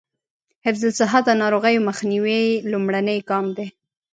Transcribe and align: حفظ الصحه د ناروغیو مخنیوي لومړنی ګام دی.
حفظ 0.65 0.83
الصحه 0.89 1.19
د 1.23 1.29
ناروغیو 1.41 1.85
مخنیوي 1.89 2.43
لومړنی 2.71 3.17
ګام 3.29 3.45
دی. 3.57 3.67